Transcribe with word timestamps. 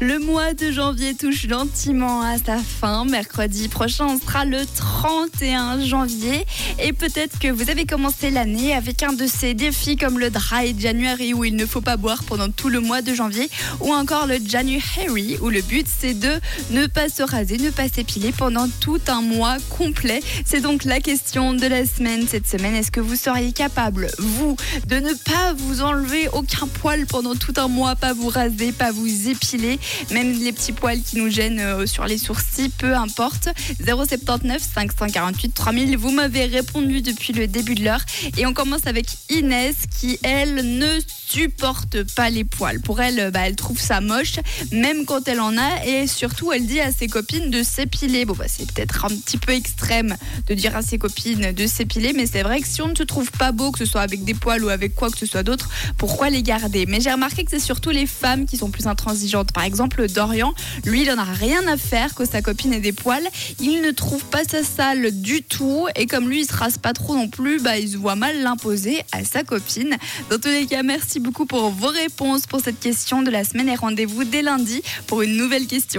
Le 0.00 0.18
mois 0.18 0.54
de 0.54 0.72
janvier 0.72 1.14
touche 1.14 1.46
gentiment 1.46 2.20
à 2.20 2.36
sa 2.36 2.58
fin. 2.58 3.04
Mercredi 3.04 3.68
prochain, 3.68 4.06
on 4.08 4.18
sera 4.18 4.44
le 4.44 4.58
31 4.66 5.84
janvier. 5.84 6.44
Et 6.82 6.92
peut-être 6.92 7.38
que 7.38 7.46
vous 7.46 7.70
avez 7.70 7.86
commencé 7.86 8.30
l'année 8.30 8.74
avec 8.74 9.04
un 9.04 9.12
de 9.12 9.28
ces 9.28 9.54
défis 9.54 9.96
comme 9.96 10.18
le 10.18 10.30
Dry 10.30 10.74
January 10.76 11.32
où 11.32 11.44
il 11.44 11.54
ne 11.54 11.64
faut 11.64 11.80
pas 11.80 11.96
boire 11.96 12.24
pendant 12.24 12.50
tout 12.50 12.68
le 12.68 12.80
mois 12.80 13.02
de 13.02 13.14
janvier. 13.14 13.48
Ou 13.80 13.92
encore 13.94 14.26
le 14.26 14.38
January 14.44 15.38
où 15.40 15.48
le 15.48 15.62
but 15.62 15.86
c'est 15.86 16.18
de 16.18 16.40
ne 16.72 16.88
pas 16.88 17.08
se 17.08 17.22
raser, 17.22 17.58
ne 17.58 17.70
pas 17.70 17.88
s'épiler 17.88 18.32
pendant 18.32 18.68
tout 18.80 19.00
un 19.06 19.22
mois 19.22 19.58
complet. 19.70 20.20
C'est 20.44 20.60
donc 20.60 20.82
la 20.82 20.98
question 20.98 21.54
de 21.54 21.66
la 21.68 21.86
semaine 21.86 22.26
cette 22.28 22.48
semaine. 22.48 22.74
Est-ce 22.74 22.90
que 22.90 23.00
vous 23.00 23.14
seriez 23.14 23.52
capable, 23.52 24.10
vous, 24.18 24.56
de 24.88 24.96
ne 24.96 25.14
pas 25.14 25.52
vous 25.56 25.82
enlever 25.82 26.28
aucun 26.32 26.66
poil 26.66 27.06
pendant 27.06 27.36
tout 27.36 27.54
un 27.58 27.68
mois, 27.68 27.94
pas 27.94 28.12
vous 28.12 28.28
raser, 28.28 28.72
pas 28.72 28.90
vous 28.90 29.28
épiler? 29.28 29.78
Même 30.10 30.32
les 30.32 30.52
petits 30.52 30.72
poils 30.72 31.00
qui 31.02 31.16
nous 31.16 31.30
gênent 31.30 31.60
euh, 31.60 31.86
sur 31.86 32.04
les 32.06 32.18
sourcils, 32.18 32.70
peu 32.70 32.94
importe. 32.94 33.48
079 33.84 34.62
548 34.74 35.54
3000, 35.54 35.96
vous 35.96 36.10
m'avez 36.10 36.46
répondu 36.46 37.02
depuis 37.02 37.32
le 37.32 37.46
début 37.46 37.74
de 37.74 37.84
l'heure. 37.84 38.04
Et 38.36 38.46
on 38.46 38.52
commence 38.52 38.86
avec 38.86 39.06
Inès 39.30 39.76
qui, 39.98 40.18
elle, 40.22 40.78
ne 40.78 40.98
supporte 41.26 42.02
pas 42.14 42.30
les 42.30 42.44
poils. 42.44 42.80
Pour 42.80 43.00
elle, 43.00 43.30
bah, 43.32 43.40
elle 43.44 43.56
trouve 43.56 43.80
ça 43.80 44.00
moche, 44.00 44.36
même 44.72 45.04
quand 45.04 45.26
elle 45.28 45.40
en 45.40 45.56
a. 45.56 45.84
Et 45.86 46.06
surtout, 46.06 46.52
elle 46.52 46.66
dit 46.66 46.80
à 46.80 46.92
ses 46.92 47.08
copines 47.08 47.50
de 47.50 47.62
s'épiler. 47.62 48.24
Bon, 48.24 48.34
bah, 48.34 48.44
c'est 48.48 48.70
peut-être 48.70 49.04
un 49.04 49.08
petit 49.08 49.38
peu 49.38 49.52
extrême 49.52 50.16
de 50.46 50.54
dire 50.54 50.76
à 50.76 50.82
ses 50.82 50.98
copines 50.98 51.52
de 51.52 51.66
s'épiler, 51.66 52.12
mais 52.12 52.26
c'est 52.26 52.42
vrai 52.42 52.60
que 52.60 52.68
si 52.68 52.82
on 52.82 52.88
ne 52.88 52.94
se 52.94 53.02
trouve 53.02 53.30
pas 53.32 53.52
beau, 53.52 53.70
que 53.70 53.78
ce 53.78 53.84
soit 53.84 54.02
avec 54.02 54.24
des 54.24 54.34
poils 54.34 54.64
ou 54.64 54.68
avec 54.68 54.94
quoi 54.94 55.10
que 55.10 55.18
ce 55.18 55.26
soit 55.26 55.42
d'autre, 55.42 55.68
pourquoi 55.98 56.30
les 56.30 56.42
garder? 56.42 56.86
Mais 56.86 57.00
j'ai 57.00 57.12
remarqué 57.12 57.44
que 57.44 57.50
c'est 57.50 57.58
surtout 57.58 57.90
les 57.90 58.06
femmes 58.06 58.46
qui 58.46 58.56
sont 58.56 58.70
plus 58.70 58.86
intransigeantes. 58.86 59.52
Par 59.52 59.64
exemple, 59.64 59.73
Dorian, 59.74 60.54
lui, 60.84 61.02
il 61.02 61.10
en 61.10 61.18
a 61.18 61.24
rien 61.24 61.66
à 61.66 61.76
faire 61.76 62.14
que 62.14 62.24
sa 62.24 62.42
copine 62.42 62.72
ait 62.72 62.80
des 62.80 62.92
poils. 62.92 63.26
Il 63.60 63.82
ne 63.82 63.90
trouve 63.90 64.24
pas 64.24 64.44
ça 64.44 64.62
sale 64.62 65.20
du 65.20 65.42
tout. 65.42 65.86
Et 65.96 66.06
comme 66.06 66.28
lui, 66.28 66.40
il 66.40 66.46
se 66.46 66.54
rase 66.54 66.78
pas 66.78 66.92
trop 66.92 67.14
non 67.14 67.28
plus, 67.28 67.60
bah, 67.60 67.78
il 67.78 67.90
se 67.90 67.96
voit 67.96 68.16
mal 68.16 68.40
l'imposer 68.42 69.02
à 69.12 69.24
sa 69.24 69.42
copine. 69.42 69.96
Dans 70.30 70.38
tous 70.38 70.48
les 70.48 70.66
cas, 70.66 70.82
merci 70.82 71.20
beaucoup 71.20 71.46
pour 71.46 71.70
vos 71.70 71.88
réponses 71.88 72.46
pour 72.46 72.60
cette 72.60 72.80
question 72.80 73.22
de 73.22 73.30
la 73.30 73.44
semaine 73.44 73.68
et 73.68 73.76
rendez-vous 73.76 74.24
dès 74.24 74.42
lundi 74.42 74.82
pour 75.06 75.22
une 75.22 75.36
nouvelle 75.36 75.66
question. 75.66 75.84